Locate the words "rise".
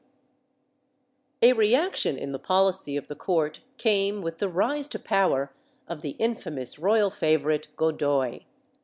4.49-4.87